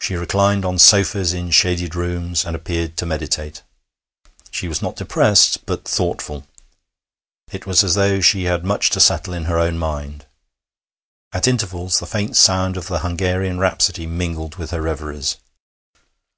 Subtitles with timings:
[0.00, 3.60] She reclined on sofas in shaded rooms, and appeared to meditate.
[4.50, 6.46] She was not depressed, but thoughtful.
[7.52, 10.24] It was as though she had much to settle in her own mind.
[11.34, 15.36] At intervals the faint sound of the Hungarian Rhapsody mingled with her reveries.